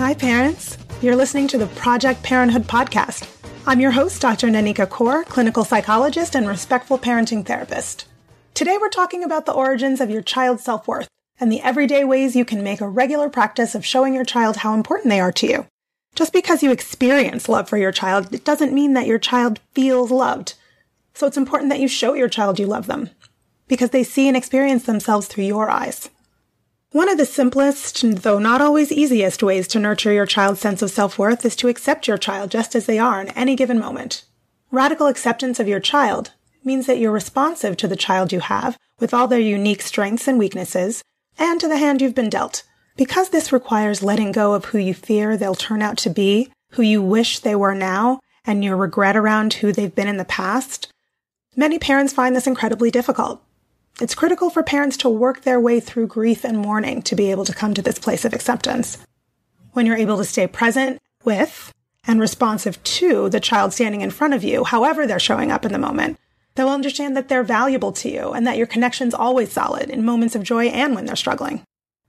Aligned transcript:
Hi, 0.00 0.14
parents. 0.14 0.78
You're 1.02 1.14
listening 1.14 1.46
to 1.48 1.58
the 1.58 1.66
Project 1.66 2.22
Parenthood 2.22 2.62
podcast. 2.62 3.28
I'm 3.66 3.80
your 3.80 3.90
host, 3.90 4.22
Dr. 4.22 4.46
Nanika 4.46 4.88
Coor, 4.88 5.24
clinical 5.24 5.62
psychologist 5.62 6.34
and 6.34 6.48
respectful 6.48 6.98
parenting 6.98 7.44
therapist. 7.44 8.06
Today, 8.54 8.78
we're 8.80 8.88
talking 8.88 9.22
about 9.22 9.44
the 9.44 9.52
origins 9.52 10.00
of 10.00 10.08
your 10.08 10.22
child's 10.22 10.64
self 10.64 10.88
worth 10.88 11.06
and 11.38 11.52
the 11.52 11.60
everyday 11.60 12.02
ways 12.02 12.34
you 12.34 12.46
can 12.46 12.62
make 12.62 12.80
a 12.80 12.88
regular 12.88 13.28
practice 13.28 13.74
of 13.74 13.84
showing 13.84 14.14
your 14.14 14.24
child 14.24 14.56
how 14.56 14.72
important 14.72 15.10
they 15.10 15.20
are 15.20 15.32
to 15.32 15.46
you. 15.46 15.66
Just 16.14 16.32
because 16.32 16.62
you 16.62 16.72
experience 16.72 17.46
love 17.46 17.68
for 17.68 17.76
your 17.76 17.92
child, 17.92 18.32
it 18.32 18.42
doesn't 18.42 18.72
mean 18.72 18.94
that 18.94 19.06
your 19.06 19.18
child 19.18 19.60
feels 19.74 20.10
loved. 20.10 20.54
So 21.12 21.26
it's 21.26 21.36
important 21.36 21.68
that 21.68 21.80
you 21.80 21.88
show 21.88 22.14
your 22.14 22.30
child 22.30 22.58
you 22.58 22.66
love 22.66 22.86
them 22.86 23.10
because 23.68 23.90
they 23.90 24.04
see 24.04 24.28
and 24.28 24.36
experience 24.36 24.84
themselves 24.84 25.26
through 25.26 25.44
your 25.44 25.68
eyes. 25.68 26.08
One 26.92 27.08
of 27.08 27.18
the 27.18 27.24
simplest, 27.24 28.02
though 28.22 28.40
not 28.40 28.60
always 28.60 28.90
easiest 28.90 29.44
ways 29.44 29.68
to 29.68 29.78
nurture 29.78 30.12
your 30.12 30.26
child's 30.26 30.58
sense 30.58 30.82
of 30.82 30.90
self-worth 30.90 31.44
is 31.44 31.54
to 31.56 31.68
accept 31.68 32.08
your 32.08 32.18
child 32.18 32.50
just 32.50 32.74
as 32.74 32.86
they 32.86 32.98
are 32.98 33.20
in 33.20 33.28
any 33.28 33.54
given 33.54 33.78
moment. 33.78 34.24
Radical 34.72 35.06
acceptance 35.06 35.60
of 35.60 35.68
your 35.68 35.78
child 35.78 36.32
means 36.64 36.86
that 36.86 36.98
you're 36.98 37.12
responsive 37.12 37.76
to 37.76 37.86
the 37.86 37.94
child 37.94 38.32
you 38.32 38.40
have 38.40 38.76
with 38.98 39.14
all 39.14 39.28
their 39.28 39.38
unique 39.38 39.82
strengths 39.82 40.26
and 40.26 40.36
weaknesses 40.36 41.04
and 41.38 41.60
to 41.60 41.68
the 41.68 41.78
hand 41.78 42.02
you've 42.02 42.16
been 42.16 42.28
dealt. 42.28 42.64
Because 42.96 43.28
this 43.28 43.52
requires 43.52 44.02
letting 44.02 44.32
go 44.32 44.54
of 44.54 44.64
who 44.66 44.78
you 44.78 44.92
fear 44.92 45.36
they'll 45.36 45.54
turn 45.54 45.82
out 45.82 45.96
to 45.98 46.10
be, 46.10 46.50
who 46.72 46.82
you 46.82 47.00
wish 47.00 47.38
they 47.38 47.54
were 47.54 47.74
now, 47.74 48.18
and 48.44 48.64
your 48.64 48.76
regret 48.76 49.16
around 49.16 49.54
who 49.54 49.70
they've 49.70 49.94
been 49.94 50.08
in 50.08 50.16
the 50.16 50.24
past, 50.24 50.92
many 51.54 51.78
parents 51.78 52.12
find 52.12 52.34
this 52.34 52.48
incredibly 52.48 52.90
difficult. 52.90 53.40
It's 54.00 54.14
critical 54.14 54.50
for 54.50 54.62
parents 54.62 54.96
to 54.98 55.08
work 55.08 55.42
their 55.42 55.60
way 55.60 55.80
through 55.80 56.06
grief 56.06 56.44
and 56.44 56.58
mourning 56.58 57.02
to 57.02 57.16
be 57.16 57.30
able 57.30 57.44
to 57.44 57.54
come 57.54 57.74
to 57.74 57.82
this 57.82 57.98
place 57.98 58.24
of 58.24 58.32
acceptance. 58.32 58.98
When 59.72 59.86
you're 59.86 59.96
able 59.96 60.16
to 60.18 60.24
stay 60.24 60.46
present 60.46 60.98
with 61.24 61.72
and 62.06 62.18
responsive 62.18 62.82
to 62.82 63.28
the 63.28 63.40
child 63.40 63.72
standing 63.72 64.00
in 64.00 64.10
front 64.10 64.34
of 64.34 64.42
you, 64.42 64.64
however 64.64 65.06
they're 65.06 65.18
showing 65.18 65.50
up 65.50 65.64
in 65.66 65.72
the 65.72 65.78
moment, 65.78 66.18
they'll 66.54 66.68
understand 66.68 67.16
that 67.16 67.28
they're 67.28 67.42
valuable 67.42 67.92
to 67.92 68.10
you 68.10 68.32
and 68.32 68.46
that 68.46 68.56
your 68.56 68.66
connection's 68.66 69.14
always 69.14 69.52
solid 69.52 69.90
in 69.90 70.04
moments 70.04 70.34
of 70.34 70.42
joy 70.42 70.66
and 70.66 70.94
when 70.94 71.04
they're 71.04 71.16
struggling. 71.16 71.62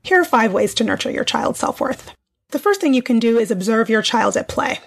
Here 0.04 0.20
are 0.20 0.26
five 0.26 0.54
ways 0.54 0.74
to 0.76 0.84
nurture 0.84 1.12
your 1.12 1.24
child's 1.24 1.60
self-worth. 1.60 2.16
The 2.50 2.60
first 2.60 2.82
thing 2.82 2.94
you 2.94 3.04
can 3.04 3.20
do 3.20 3.38
is 3.38 3.52
observe 3.52 3.90
your 3.90 4.02
child 4.02 4.36
at 4.36 4.48
play. 4.48 4.80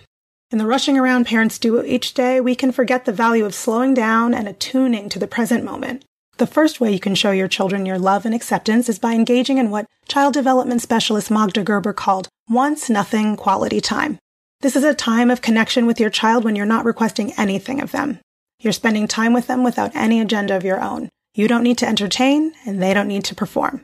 In 0.51 0.59
the 0.59 0.67
rushing 0.67 0.99
around 0.99 1.27
parents 1.27 1.59
do 1.59 1.83
each 1.83 2.15
day, 2.15 2.41
we 2.41 2.55
can 2.55 2.73
forget 2.73 3.05
the 3.05 3.13
value 3.13 3.45
of 3.45 3.55
slowing 3.55 3.95
down 3.95 4.35
and 4.35 4.49
attuning 4.49 5.09
to 5.11 5.19
the 5.19 5.27
present 5.27 5.65
moment. 5.65 6.05
The 6.37 6.47
first 6.49 6.81
way 6.81 6.93
you 6.93 6.99
can 6.99 7.15
show 7.15 7.31
your 7.31 7.47
children 7.47 7.87
your 7.87 7.99
love 7.99 8.27
and 8.27 8.35
acceptance 8.35 8.89
is 8.89 8.99
by 8.99 9.13
engaging 9.13 9.59
in 9.59 9.71
what 9.71 9.87
child 10.09 10.35
development 10.35 10.83
specialist 10.83 11.31
Magda 11.31 11.63
Gerber 11.63 11.93
called 11.93 12.29
wants 12.51 12.91
nothing 12.91 13.37
quality 13.37 13.81
time. 13.81 14.19
This 14.61 14.75
is 14.75 14.83
a 14.83 14.95
time 14.95 15.31
of 15.31 15.43
connection 15.43 15.87
with 15.87 16.01
your 16.01 16.11
child 16.11 16.43
when 16.43 16.57
you're 16.57 16.67
not 16.67 16.85
requesting 16.85 17.33
anything 17.35 17.81
of 17.81 17.93
them. 17.93 18.19
You're 18.59 18.73
spending 18.73 19.07
time 19.07 19.33
with 19.33 19.47
them 19.47 19.63
without 19.63 19.95
any 19.95 20.21
agenda 20.21 20.57
of 20.57 20.65
your 20.65 20.81
own. 20.81 21.09
You 21.35 21.47
don't 21.47 21.63
need 21.63 21.79
to 21.79 21.87
entertain 21.87 22.53
and 22.67 22.83
they 22.83 22.95
don't 22.95 23.09
need 23.09 23.25
to 23.27 23.35
perform. 23.37 23.83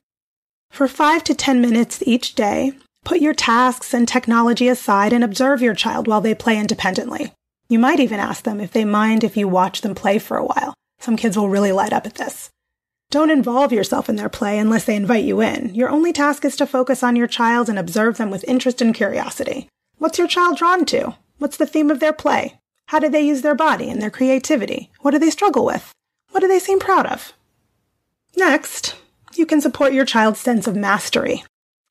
For 0.72 0.88
five 0.88 1.22
to 1.24 1.34
10 1.34 1.60
minutes 1.60 2.02
each 2.04 2.34
day, 2.34 2.72
put 3.04 3.20
your 3.20 3.34
tasks 3.34 3.94
and 3.94 4.08
technology 4.08 4.66
aside 4.66 5.12
and 5.12 5.22
observe 5.22 5.62
your 5.62 5.74
child 5.74 6.08
while 6.08 6.20
they 6.20 6.34
play 6.34 6.58
independently. 6.58 7.32
You 7.68 7.78
might 7.78 8.00
even 8.00 8.18
ask 8.18 8.42
them 8.42 8.60
if 8.60 8.72
they 8.72 8.84
mind 8.84 9.22
if 9.22 9.36
you 9.36 9.46
watch 9.46 9.82
them 9.82 9.94
play 9.94 10.18
for 10.18 10.36
a 10.36 10.44
while. 10.44 10.74
Some 11.00 11.16
kids 11.16 11.36
will 11.36 11.48
really 11.48 11.72
light 11.72 11.92
up 11.92 12.06
at 12.06 12.14
this. 12.14 12.50
Don't 13.10 13.30
involve 13.30 13.72
yourself 13.72 14.08
in 14.08 14.16
their 14.16 14.28
play 14.28 14.58
unless 14.58 14.84
they 14.84 14.94
invite 14.94 15.24
you 15.24 15.40
in. 15.40 15.74
Your 15.74 15.90
only 15.90 16.12
task 16.12 16.44
is 16.44 16.54
to 16.56 16.66
focus 16.66 17.02
on 17.02 17.16
your 17.16 17.26
child 17.26 17.68
and 17.68 17.78
observe 17.78 18.18
them 18.18 18.30
with 18.30 18.44
interest 18.46 18.80
and 18.80 18.94
curiosity. 18.94 19.68
What's 19.98 20.18
your 20.18 20.28
child 20.28 20.58
drawn 20.58 20.84
to? 20.86 21.16
What's 21.38 21.56
the 21.56 21.66
theme 21.66 21.90
of 21.90 21.98
their 21.98 22.12
play? 22.12 22.60
How 22.86 22.98
do 22.98 23.08
they 23.08 23.22
use 23.22 23.42
their 23.42 23.54
body 23.54 23.90
and 23.90 24.00
their 24.00 24.10
creativity? 24.10 24.90
What 25.00 25.10
do 25.10 25.18
they 25.18 25.30
struggle 25.30 25.64
with? 25.64 25.92
What 26.30 26.40
do 26.40 26.48
they 26.48 26.58
seem 26.60 26.78
proud 26.78 27.06
of? 27.06 27.32
Next, 28.36 28.94
you 29.34 29.46
can 29.46 29.60
support 29.60 29.92
your 29.92 30.04
child's 30.04 30.38
sense 30.38 30.66
of 30.66 30.76
mastery. 30.76 31.44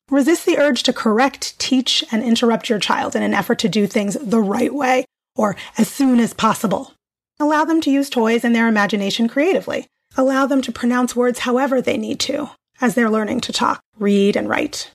Resist 0.08 0.46
the 0.46 0.58
urge 0.58 0.82
to 0.84 0.92
correct, 0.92 1.58
teach, 1.58 2.02
and 2.10 2.22
interrupt 2.22 2.68
your 2.68 2.78
child 2.78 3.14
in 3.14 3.22
an 3.22 3.34
effort 3.34 3.58
to 3.60 3.68
do 3.68 3.86
things 3.86 4.14
the 4.14 4.40
right 4.40 4.74
way 4.74 5.04
or 5.36 5.56
as 5.76 5.88
soon 5.88 6.18
as 6.18 6.32
possible. 6.32 6.94
Allow 7.40 7.64
them 7.64 7.80
to 7.80 7.90
use 7.90 8.10
toys 8.10 8.44
and 8.44 8.54
their 8.54 8.68
imagination 8.68 9.26
creatively. 9.26 9.86
Allow 10.14 10.44
them 10.44 10.60
to 10.60 10.70
pronounce 10.70 11.16
words 11.16 11.38
however 11.38 11.80
they 11.80 11.96
need 11.96 12.20
to, 12.20 12.50
as 12.82 12.94
they're 12.94 13.08
learning 13.08 13.40
to 13.40 13.52
talk, 13.52 13.80
read, 13.98 14.36
and 14.36 14.46
write. 14.46 14.92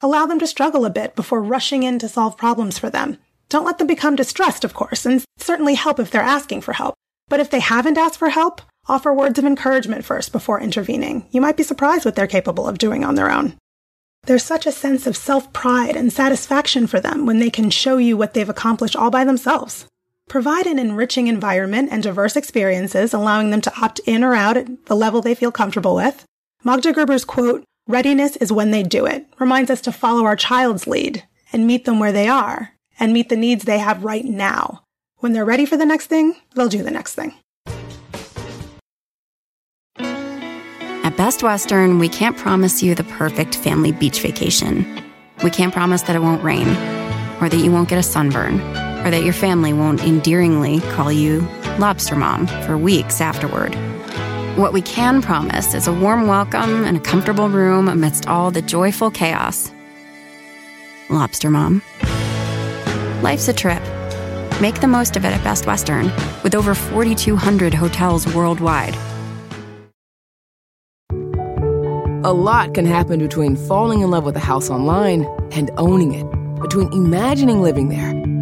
Allow 0.00 0.26
them 0.26 0.40
to 0.40 0.46
struggle 0.48 0.84
a 0.84 0.90
bit 0.90 1.14
before 1.14 1.40
rushing 1.40 1.84
in 1.84 2.00
to 2.00 2.08
solve 2.08 2.36
problems 2.36 2.80
for 2.80 2.90
them. 2.90 3.18
Don't 3.48 3.64
let 3.64 3.78
them 3.78 3.86
become 3.86 4.16
distressed, 4.16 4.64
of 4.64 4.74
course, 4.74 5.06
and 5.06 5.22
certainly 5.38 5.74
help 5.74 6.00
if 6.00 6.10
they're 6.10 6.20
asking 6.20 6.62
for 6.62 6.72
help. 6.72 6.96
But 7.28 7.38
if 7.38 7.50
they 7.50 7.60
haven't 7.60 7.96
asked 7.96 8.18
for 8.18 8.30
help, 8.30 8.60
offer 8.88 9.14
words 9.14 9.38
of 9.38 9.44
encouragement 9.44 10.04
first 10.04 10.32
before 10.32 10.60
intervening. 10.60 11.28
You 11.30 11.40
might 11.40 11.56
be 11.56 11.62
surprised 11.62 12.04
what 12.04 12.16
they're 12.16 12.26
capable 12.26 12.66
of 12.66 12.78
doing 12.78 13.04
on 13.04 13.14
their 13.14 13.30
own. 13.30 13.56
There's 14.24 14.42
such 14.42 14.66
a 14.66 14.72
sense 14.72 15.06
of 15.06 15.16
self 15.16 15.52
pride 15.52 15.94
and 15.94 16.12
satisfaction 16.12 16.88
for 16.88 16.98
them 16.98 17.24
when 17.24 17.38
they 17.38 17.50
can 17.50 17.70
show 17.70 17.98
you 17.98 18.16
what 18.16 18.34
they've 18.34 18.48
accomplished 18.48 18.96
all 18.96 19.12
by 19.12 19.22
themselves. 19.22 19.86
Provide 20.28 20.66
an 20.66 20.78
enriching 20.78 21.26
environment 21.26 21.90
and 21.92 22.02
diverse 22.02 22.34
experiences, 22.34 23.12
allowing 23.12 23.50
them 23.50 23.60
to 23.60 23.72
opt 23.80 24.00
in 24.00 24.24
or 24.24 24.34
out 24.34 24.56
at 24.56 24.86
the 24.86 24.96
level 24.96 25.20
they 25.20 25.34
feel 25.34 25.52
comfortable 25.52 25.94
with. 25.94 26.24
Magda 26.64 26.92
Gerber's 26.92 27.24
quote, 27.24 27.62
readiness 27.86 28.36
is 28.36 28.50
when 28.50 28.70
they 28.70 28.82
do 28.82 29.04
it, 29.06 29.26
reminds 29.38 29.70
us 29.70 29.82
to 29.82 29.92
follow 29.92 30.24
our 30.24 30.36
child's 30.36 30.86
lead 30.86 31.24
and 31.52 31.66
meet 31.66 31.84
them 31.84 31.98
where 31.98 32.12
they 32.12 32.26
are 32.26 32.70
and 32.98 33.12
meet 33.12 33.28
the 33.28 33.36
needs 33.36 33.64
they 33.64 33.78
have 33.78 34.02
right 34.02 34.24
now. 34.24 34.82
When 35.18 35.32
they're 35.32 35.44
ready 35.44 35.66
for 35.66 35.76
the 35.76 35.86
next 35.86 36.06
thing, 36.06 36.34
they'll 36.54 36.68
do 36.68 36.82
the 36.82 36.90
next 36.90 37.14
thing. 37.14 37.34
At 39.98 41.16
Best 41.18 41.42
Western, 41.42 41.98
we 41.98 42.08
can't 42.08 42.36
promise 42.36 42.82
you 42.82 42.94
the 42.94 43.04
perfect 43.04 43.56
family 43.56 43.92
beach 43.92 44.20
vacation. 44.20 45.02
We 45.42 45.50
can't 45.50 45.72
promise 45.72 46.02
that 46.02 46.16
it 46.16 46.22
won't 46.22 46.42
rain 46.42 46.68
or 47.40 47.48
that 47.50 47.60
you 47.62 47.70
won't 47.70 47.90
get 47.90 47.98
a 47.98 48.02
sunburn 48.02 48.83
or 49.04 49.10
that 49.10 49.22
your 49.22 49.34
family 49.34 49.72
won't 49.72 50.02
endearingly 50.02 50.80
call 50.92 51.12
you 51.12 51.40
Lobster 51.78 52.16
Mom 52.16 52.46
for 52.64 52.78
weeks 52.78 53.20
afterward. 53.20 53.74
What 54.56 54.72
we 54.72 54.80
can 54.80 55.20
promise 55.20 55.74
is 55.74 55.86
a 55.86 55.92
warm 55.92 56.26
welcome 56.26 56.84
and 56.84 56.96
a 56.96 57.00
comfortable 57.00 57.48
room 57.48 57.88
amidst 57.88 58.26
all 58.28 58.50
the 58.50 58.62
joyful 58.62 59.10
chaos. 59.10 59.70
Lobster 61.10 61.50
Mom. 61.50 61.82
Life's 63.20 63.48
a 63.48 63.52
trip. 63.52 63.82
Make 64.60 64.80
the 64.80 64.86
most 64.86 65.16
of 65.16 65.24
it 65.24 65.32
at 65.32 65.44
Best 65.44 65.66
Western, 65.66 66.06
with 66.42 66.54
over 66.54 66.74
4,200 66.74 67.74
hotels 67.74 68.32
worldwide. 68.32 68.96
A 72.24 72.32
lot 72.32 72.72
can 72.72 72.86
happen 72.86 73.18
between 73.18 73.56
falling 73.56 74.00
in 74.00 74.10
love 74.10 74.24
with 74.24 74.36
a 74.36 74.40
house 74.40 74.70
online 74.70 75.24
and 75.52 75.70
owning 75.76 76.14
it, 76.14 76.24
between 76.62 76.90
imagining 76.92 77.60
living 77.60 77.88
there 77.90 78.23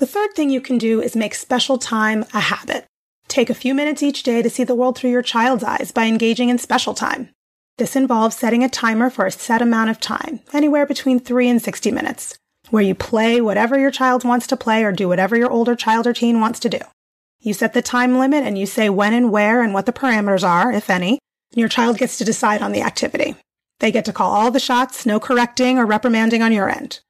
The 0.00 0.06
third 0.06 0.32
thing 0.32 0.48
you 0.48 0.62
can 0.62 0.78
do 0.78 1.02
is 1.02 1.14
make 1.14 1.34
special 1.34 1.76
time 1.76 2.24
a 2.32 2.40
habit. 2.40 2.86
Take 3.28 3.50
a 3.50 3.54
few 3.54 3.74
minutes 3.74 4.02
each 4.02 4.22
day 4.22 4.40
to 4.40 4.48
see 4.48 4.64
the 4.64 4.74
world 4.74 4.96
through 4.96 5.10
your 5.10 5.20
child's 5.20 5.62
eyes 5.62 5.92
by 5.92 6.06
engaging 6.06 6.48
in 6.48 6.56
special 6.56 6.94
time. 6.94 7.28
This 7.76 7.94
involves 7.94 8.34
setting 8.34 8.64
a 8.64 8.68
timer 8.70 9.10
for 9.10 9.26
a 9.26 9.30
set 9.30 9.60
amount 9.60 9.90
of 9.90 10.00
time, 10.00 10.40
anywhere 10.54 10.86
between 10.86 11.20
3 11.20 11.50
and 11.50 11.60
60 11.60 11.92
minutes, 11.92 12.38
where 12.70 12.82
you 12.82 12.94
play 12.94 13.42
whatever 13.42 13.78
your 13.78 13.90
child 13.90 14.24
wants 14.24 14.46
to 14.46 14.56
play 14.56 14.84
or 14.84 14.90
do 14.90 15.06
whatever 15.06 15.36
your 15.36 15.50
older 15.50 15.76
child 15.76 16.06
or 16.06 16.14
teen 16.14 16.40
wants 16.40 16.60
to 16.60 16.70
do. 16.70 16.80
You 17.40 17.52
set 17.52 17.74
the 17.74 17.82
time 17.82 18.18
limit 18.18 18.42
and 18.42 18.56
you 18.56 18.64
say 18.64 18.88
when 18.88 19.12
and 19.12 19.30
where 19.30 19.60
and 19.60 19.74
what 19.74 19.84
the 19.84 19.92
parameters 19.92 20.48
are, 20.48 20.72
if 20.72 20.88
any, 20.88 21.18
and 21.52 21.58
your 21.58 21.68
child 21.68 21.98
gets 21.98 22.16
to 22.16 22.24
decide 22.24 22.62
on 22.62 22.72
the 22.72 22.80
activity. 22.80 23.36
They 23.80 23.92
get 23.92 24.06
to 24.06 24.14
call 24.14 24.32
all 24.32 24.50
the 24.50 24.60
shots, 24.60 25.04
no 25.04 25.20
correcting 25.20 25.76
or 25.76 25.84
reprimanding 25.84 26.40
on 26.40 26.52
your 26.54 26.70
end. 26.70 27.00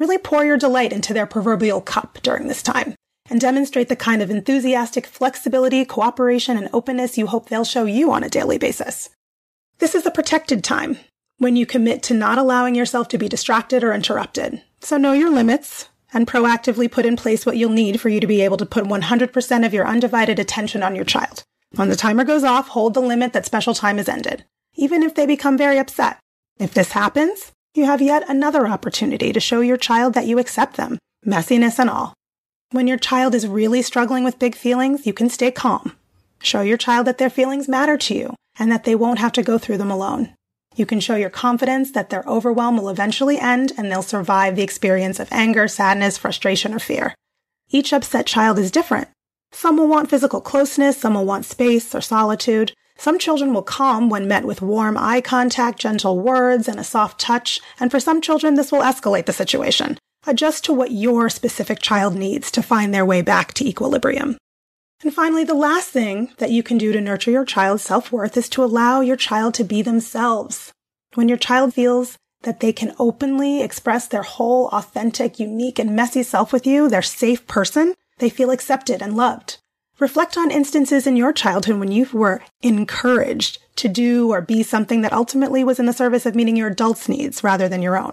Really 0.00 0.16
pour 0.16 0.46
your 0.46 0.56
delight 0.56 0.94
into 0.94 1.12
their 1.12 1.26
proverbial 1.26 1.82
cup 1.82 2.18
during 2.22 2.48
this 2.48 2.62
time 2.62 2.94
and 3.28 3.38
demonstrate 3.38 3.90
the 3.90 3.96
kind 3.96 4.22
of 4.22 4.30
enthusiastic 4.30 5.06
flexibility, 5.06 5.84
cooperation, 5.84 6.56
and 6.56 6.70
openness 6.72 7.18
you 7.18 7.26
hope 7.26 7.50
they'll 7.50 7.64
show 7.64 7.84
you 7.84 8.10
on 8.10 8.24
a 8.24 8.30
daily 8.30 8.56
basis. 8.56 9.10
This 9.78 9.94
is 9.94 10.02
the 10.02 10.10
protected 10.10 10.64
time 10.64 10.96
when 11.36 11.54
you 11.54 11.66
commit 11.66 12.02
to 12.04 12.14
not 12.14 12.38
allowing 12.38 12.74
yourself 12.74 13.08
to 13.08 13.18
be 13.18 13.28
distracted 13.28 13.84
or 13.84 13.92
interrupted. 13.92 14.62
So 14.80 14.96
know 14.96 15.12
your 15.12 15.30
limits 15.30 15.90
and 16.14 16.26
proactively 16.26 16.90
put 16.90 17.04
in 17.04 17.16
place 17.16 17.44
what 17.44 17.58
you'll 17.58 17.70
need 17.70 18.00
for 18.00 18.08
you 18.08 18.20
to 18.20 18.26
be 18.26 18.40
able 18.40 18.56
to 18.56 18.66
put 18.66 18.84
100% 18.84 19.66
of 19.66 19.74
your 19.74 19.86
undivided 19.86 20.38
attention 20.38 20.82
on 20.82 20.96
your 20.96 21.04
child. 21.04 21.44
When 21.76 21.90
the 21.90 21.94
timer 21.94 22.24
goes 22.24 22.42
off, 22.42 22.68
hold 22.68 22.94
the 22.94 23.00
limit 23.00 23.34
that 23.34 23.44
special 23.44 23.74
time 23.74 23.98
is 23.98 24.08
ended, 24.08 24.46
even 24.76 25.02
if 25.02 25.14
they 25.14 25.26
become 25.26 25.58
very 25.58 25.78
upset. 25.78 26.18
If 26.58 26.72
this 26.72 26.92
happens, 26.92 27.52
you 27.74 27.84
have 27.84 28.02
yet 28.02 28.28
another 28.28 28.66
opportunity 28.66 29.32
to 29.32 29.40
show 29.40 29.60
your 29.60 29.76
child 29.76 30.14
that 30.14 30.26
you 30.26 30.38
accept 30.38 30.76
them, 30.76 30.98
messiness 31.26 31.78
and 31.78 31.88
all. 31.88 32.14
When 32.72 32.86
your 32.86 32.98
child 32.98 33.34
is 33.34 33.46
really 33.46 33.82
struggling 33.82 34.24
with 34.24 34.38
big 34.38 34.54
feelings, 34.54 35.06
you 35.06 35.12
can 35.12 35.28
stay 35.28 35.50
calm. 35.50 35.92
Show 36.42 36.62
your 36.62 36.76
child 36.76 37.06
that 37.06 37.18
their 37.18 37.30
feelings 37.30 37.68
matter 37.68 37.96
to 37.96 38.14
you 38.14 38.34
and 38.58 38.72
that 38.72 38.84
they 38.84 38.94
won't 38.94 39.18
have 39.18 39.32
to 39.32 39.42
go 39.42 39.58
through 39.58 39.78
them 39.78 39.90
alone. 39.90 40.34
You 40.76 40.86
can 40.86 41.00
show 41.00 41.16
your 41.16 41.30
confidence 41.30 41.92
that 41.92 42.10
their 42.10 42.24
overwhelm 42.26 42.76
will 42.76 42.88
eventually 42.88 43.38
end 43.38 43.72
and 43.76 43.90
they'll 43.90 44.02
survive 44.02 44.56
the 44.56 44.62
experience 44.62 45.20
of 45.20 45.28
anger, 45.32 45.68
sadness, 45.68 46.16
frustration, 46.16 46.74
or 46.74 46.78
fear. 46.78 47.14
Each 47.70 47.92
upset 47.92 48.26
child 48.26 48.58
is 48.58 48.70
different. 48.70 49.08
Some 49.52 49.76
will 49.76 49.88
want 49.88 50.10
physical 50.10 50.40
closeness, 50.40 50.96
some 50.96 51.14
will 51.14 51.24
want 51.24 51.44
space 51.44 51.94
or 51.94 52.00
solitude, 52.00 52.72
some 53.00 53.18
children 53.18 53.54
will 53.54 53.62
calm 53.62 54.10
when 54.10 54.28
met 54.28 54.44
with 54.44 54.60
warm 54.60 54.98
eye 54.98 55.22
contact, 55.22 55.78
gentle 55.78 56.20
words, 56.20 56.68
and 56.68 56.78
a 56.78 56.84
soft 56.84 57.18
touch, 57.18 57.58
and 57.80 57.90
for 57.90 57.98
some 57.98 58.20
children, 58.20 58.56
this 58.56 58.70
will 58.70 58.82
escalate 58.82 59.24
the 59.24 59.32
situation. 59.32 59.96
Adjust 60.26 60.64
to 60.64 60.74
what 60.74 60.90
your 60.90 61.30
specific 61.30 61.80
child 61.80 62.14
needs 62.14 62.50
to 62.50 62.62
find 62.62 62.92
their 62.92 63.06
way 63.06 63.22
back 63.22 63.54
to 63.54 63.66
equilibrium. 63.66 64.36
And 65.02 65.14
finally, 65.14 65.44
the 65.44 65.54
last 65.54 65.88
thing 65.88 66.34
that 66.36 66.50
you 66.50 66.62
can 66.62 66.76
do 66.76 66.92
to 66.92 67.00
nurture 67.00 67.30
your 67.30 67.46
child's 67.46 67.82
self-worth 67.82 68.36
is 68.36 68.50
to 68.50 68.62
allow 68.62 69.00
your 69.00 69.16
child 69.16 69.54
to 69.54 69.64
be 69.64 69.80
themselves. 69.80 70.70
When 71.14 71.26
your 71.26 71.38
child 71.38 71.72
feels 71.72 72.18
that 72.42 72.60
they 72.60 72.74
can 72.74 72.94
openly 72.98 73.62
express 73.62 74.08
their 74.08 74.24
whole 74.24 74.68
authentic, 74.68 75.40
unique, 75.40 75.78
and 75.78 75.96
messy 75.96 76.22
self 76.22 76.52
with 76.52 76.66
you, 76.66 76.90
their 76.90 77.00
safe 77.00 77.46
person, 77.46 77.94
they 78.18 78.28
feel 78.28 78.50
accepted 78.50 79.00
and 79.00 79.16
loved. 79.16 79.56
Reflect 80.00 80.38
on 80.38 80.50
instances 80.50 81.06
in 81.06 81.14
your 81.14 81.30
childhood 81.30 81.78
when 81.78 81.92
you 81.92 82.08
were 82.10 82.42
encouraged 82.62 83.58
to 83.76 83.86
do 83.86 84.30
or 84.30 84.40
be 84.40 84.62
something 84.62 85.02
that 85.02 85.12
ultimately 85.12 85.62
was 85.62 85.78
in 85.78 85.84
the 85.84 85.92
service 85.92 86.24
of 86.24 86.34
meeting 86.34 86.56
your 86.56 86.68
adults' 86.68 87.06
needs 87.06 87.44
rather 87.44 87.68
than 87.68 87.82
your 87.82 87.98
own. 87.98 88.12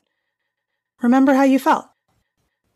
Remember 1.02 1.36
how 1.36 1.44
you 1.44 1.60
felt. 1.60 1.88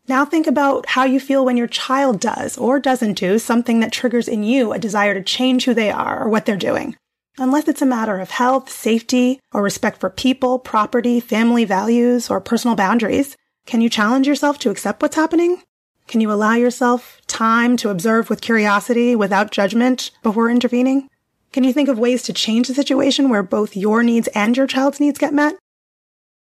Now 0.08 0.24
think 0.24 0.46
about 0.46 0.86
how 0.86 1.04
you 1.04 1.20
feel 1.20 1.44
when 1.44 1.58
your 1.58 1.66
child 1.66 2.20
does 2.20 2.56
or 2.56 2.80
doesn't 2.80 3.18
do 3.18 3.38
something 3.38 3.80
that 3.80 3.92
triggers 3.92 4.28
in 4.28 4.44
you 4.44 4.72
a 4.72 4.78
desire 4.78 5.12
to 5.12 5.22
change 5.22 5.66
who 5.66 5.74
they 5.74 5.90
are 5.90 6.24
or 6.24 6.30
what 6.30 6.46
they're 6.46 6.56
doing. 6.56 6.96
Unless 7.38 7.68
it's 7.68 7.82
a 7.82 7.86
matter 7.86 8.18
of 8.18 8.30
health, 8.30 8.70
safety, 8.70 9.40
or 9.52 9.62
respect 9.62 10.00
for 10.00 10.08
people, 10.08 10.58
property, 10.58 11.20
family 11.20 11.64
values, 11.66 12.30
or 12.30 12.40
personal 12.40 12.76
boundaries, 12.76 13.36
can 13.66 13.82
you 13.82 13.90
challenge 13.90 14.26
yourself 14.26 14.58
to 14.60 14.70
accept 14.70 15.02
what's 15.02 15.16
happening? 15.16 15.62
Can 16.08 16.20
you 16.20 16.30
allow 16.30 16.54
yourself 16.54 17.20
time 17.26 17.76
to 17.78 17.88
observe 17.88 18.28
with 18.28 18.40
curiosity 18.40 19.16
without 19.16 19.50
judgment 19.50 20.10
before 20.22 20.50
intervening? 20.50 21.08
Can 21.52 21.64
you 21.64 21.72
think 21.72 21.88
of 21.88 21.98
ways 21.98 22.22
to 22.24 22.32
change 22.32 22.68
the 22.68 22.74
situation 22.74 23.28
where 23.28 23.42
both 23.42 23.76
your 23.76 24.02
needs 24.02 24.28
and 24.28 24.56
your 24.56 24.66
child's 24.66 25.00
needs 25.00 25.18
get 25.18 25.34
met? 25.34 25.56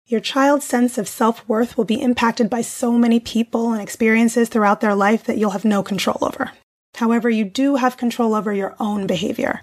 Your 0.07 0.21
child's 0.21 0.65
sense 0.65 0.97
of 0.97 1.07
self-worth 1.07 1.77
will 1.77 1.85
be 1.85 2.01
impacted 2.01 2.49
by 2.49 2.63
so 2.63 2.93
many 2.93 3.21
people 3.21 3.73
and 3.73 3.83
experiences 3.83 4.49
throughout 4.49 4.81
their 4.81 4.95
life 4.95 5.25
that 5.25 5.39
you'll 5.39 5.51
have 5.51 5.65
no 5.65 5.83
control 5.83 6.19
over. 6.23 6.51
However, 6.95 7.29
you 7.29 7.45
do 7.45 7.77
have 7.77 7.97
control 7.97 8.35
over 8.35 8.53
your 8.53 8.75
own 8.81 9.07
behavior. 9.07 9.61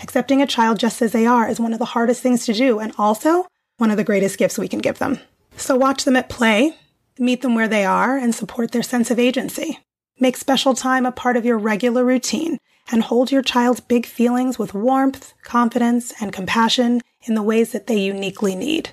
Accepting 0.00 0.40
a 0.40 0.46
child 0.46 0.78
just 0.78 1.02
as 1.02 1.12
they 1.12 1.26
are 1.26 1.48
is 1.48 1.60
one 1.60 1.72
of 1.72 1.78
the 1.78 1.84
hardest 1.84 2.22
things 2.22 2.46
to 2.46 2.52
do 2.52 2.78
and 2.78 2.92
also 2.98 3.46
one 3.76 3.90
of 3.90 3.96
the 3.96 4.04
greatest 4.04 4.38
gifts 4.38 4.58
we 4.58 4.68
can 4.68 4.80
give 4.80 4.98
them. 4.98 5.18
So 5.56 5.76
watch 5.76 6.04
them 6.04 6.16
at 6.16 6.28
play 6.28 6.76
Meet 7.18 7.40
them 7.40 7.54
where 7.54 7.68
they 7.68 7.84
are 7.84 8.18
and 8.18 8.34
support 8.34 8.72
their 8.72 8.82
sense 8.82 9.10
of 9.10 9.18
agency. 9.18 9.80
Make 10.20 10.36
special 10.36 10.74
time 10.74 11.06
a 11.06 11.12
part 11.12 11.36
of 11.36 11.46
your 11.46 11.56
regular 11.56 12.04
routine 12.04 12.58
and 12.90 13.02
hold 13.02 13.32
your 13.32 13.42
child's 13.42 13.80
big 13.80 14.04
feelings 14.04 14.58
with 14.58 14.74
warmth, 14.74 15.32
confidence, 15.42 16.12
and 16.20 16.32
compassion 16.32 17.00
in 17.22 17.34
the 17.34 17.42
ways 17.42 17.72
that 17.72 17.86
they 17.86 17.98
uniquely 17.98 18.54
need. 18.54 18.90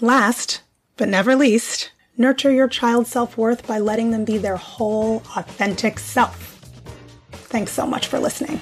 Last, 0.00 0.60
but 0.98 1.08
never 1.08 1.34
least, 1.34 1.92
nurture 2.18 2.52
your 2.52 2.68
child's 2.68 3.10
self-worth 3.10 3.66
by 3.66 3.78
letting 3.78 4.10
them 4.10 4.26
be 4.26 4.36
their 4.36 4.56
whole, 4.56 5.22
authentic 5.34 5.98
self. 5.98 6.60
Thanks 7.32 7.72
so 7.72 7.86
much 7.86 8.06
for 8.06 8.18
listening. 8.18 8.60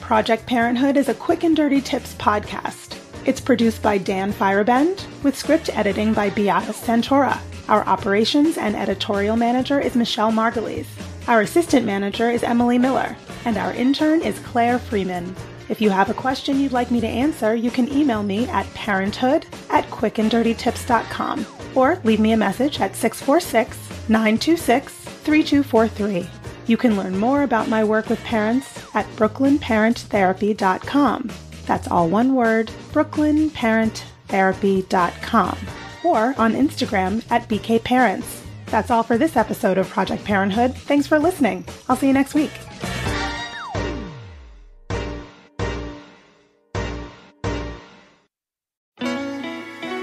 Project 0.00 0.46
Parenthood 0.46 0.96
is 0.96 1.10
a 1.10 1.14
quick 1.14 1.44
and 1.44 1.54
dirty 1.54 1.82
tips 1.82 2.14
podcast. 2.14 2.96
It's 3.26 3.40
produced 3.40 3.82
by 3.82 3.98
Dan 3.98 4.32
Feierabend 4.32 5.06
with 5.22 5.36
script 5.36 5.68
editing 5.76 6.14
by 6.14 6.30
Beata 6.30 6.72
Santora. 6.72 7.38
Our 7.70 7.86
operations 7.86 8.58
and 8.58 8.74
editorial 8.74 9.36
manager 9.36 9.78
is 9.78 9.94
Michelle 9.94 10.32
Margulies. 10.32 10.88
Our 11.28 11.42
assistant 11.42 11.86
manager 11.86 12.28
is 12.28 12.42
Emily 12.42 12.78
Miller. 12.78 13.16
And 13.44 13.56
our 13.56 13.72
intern 13.72 14.22
is 14.22 14.40
Claire 14.40 14.80
Freeman. 14.80 15.36
If 15.68 15.80
you 15.80 15.90
have 15.90 16.10
a 16.10 16.14
question 16.14 16.58
you'd 16.58 16.72
like 16.72 16.90
me 16.90 17.00
to 17.00 17.06
answer, 17.06 17.54
you 17.54 17.70
can 17.70 17.88
email 17.92 18.24
me 18.24 18.48
at 18.48 18.66
parenthood 18.74 19.46
at 19.70 19.88
quickanddirtytips.com 19.88 21.46
or 21.76 22.00
leave 22.02 22.18
me 22.18 22.32
a 22.32 22.36
message 22.36 22.80
at 22.80 22.96
646 22.96 23.78
926 24.08 24.92
3243. 24.92 26.28
You 26.66 26.76
can 26.76 26.96
learn 26.96 27.16
more 27.16 27.44
about 27.44 27.68
my 27.68 27.84
work 27.84 28.08
with 28.08 28.18
parents 28.24 28.84
at 28.96 29.06
brooklynparenttherapy.com. 29.14 31.30
That's 31.66 31.86
all 31.86 32.08
one 32.08 32.34
word, 32.34 32.72
brooklynparenttherapy.com 32.92 35.79
or 36.04 36.34
on 36.38 36.54
Instagram 36.54 37.24
at 37.30 37.48
BK 37.48 37.82
Parents. 37.82 38.42
That's 38.66 38.90
all 38.90 39.02
for 39.02 39.18
this 39.18 39.36
episode 39.36 39.78
of 39.78 39.88
Project 39.88 40.24
Parenthood. 40.24 40.74
Thanks 40.74 41.06
for 41.06 41.18
listening. 41.18 41.64
I'll 41.88 41.96
see 41.96 42.06
you 42.06 42.12
next 42.12 42.34
week. 42.34 42.52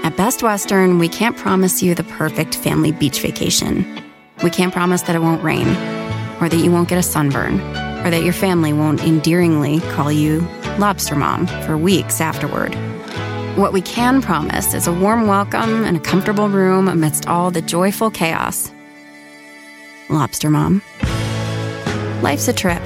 At 0.04 0.16
Best 0.16 0.42
Western, 0.42 0.98
we 0.98 1.08
can't 1.08 1.36
promise 1.36 1.82
you 1.82 1.94
the 1.94 2.04
perfect 2.04 2.54
family 2.54 2.92
beach 2.92 3.20
vacation. 3.20 4.02
We 4.42 4.50
can't 4.50 4.72
promise 4.72 5.02
that 5.02 5.16
it 5.16 5.20
won't 5.20 5.42
rain, 5.42 5.68
or 6.40 6.48
that 6.48 6.60
you 6.62 6.70
won't 6.70 6.88
get 6.88 6.98
a 6.98 7.02
sunburn, 7.02 7.60
or 8.04 8.10
that 8.10 8.22
your 8.22 8.32
family 8.32 8.72
won't 8.72 9.02
endearingly 9.02 9.80
call 9.92 10.12
you 10.12 10.46
Lobster 10.78 11.16
Mom 11.16 11.46
for 11.66 11.76
weeks 11.76 12.20
afterward. 12.20 12.74
What 13.58 13.72
we 13.72 13.80
can 13.80 14.22
promise 14.22 14.72
is 14.72 14.86
a 14.86 14.92
warm 14.92 15.26
welcome 15.26 15.84
and 15.84 15.96
a 15.96 16.00
comfortable 16.00 16.48
room 16.48 16.86
amidst 16.86 17.26
all 17.26 17.50
the 17.50 17.60
joyful 17.60 18.08
chaos. 18.08 18.70
Lobster 20.08 20.48
Mom. 20.48 20.80
Life's 22.22 22.46
a 22.46 22.52
trip. 22.52 22.80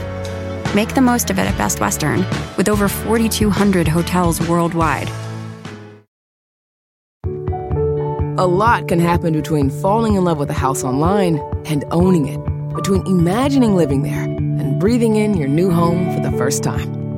Make 0.75 0.95
the 0.95 1.03
most 1.03 1.29
of 1.29 1.39
it 1.39 1.43
at 1.43 1.59
Best 1.59 1.79
Western, 1.79 2.25
with 2.57 2.71
over 2.71 2.89
4,200 2.89 3.87
hotels 3.87 4.41
worldwide. 4.49 5.11
A 8.39 8.47
lot 8.47 8.89
can 8.89 8.99
happen 8.99 9.35
between 9.35 9.69
falling 9.69 10.15
in 10.15 10.25
love 10.25 10.39
with 10.39 10.49
a 10.49 10.55
house 10.55 10.85
online 10.85 11.37
and 11.67 11.85
owning 11.91 12.29
it, 12.29 12.41
between 12.75 13.07
imagining 13.07 13.77
living 13.77 14.05
there 14.05 14.23
and 14.23 14.81
breathing 14.81 15.17
in 15.17 15.37
your 15.37 15.49
new 15.49 15.71
home 15.71 16.15
for 16.15 16.21
the 16.27 16.35
first 16.39 16.63
time. 16.63 17.02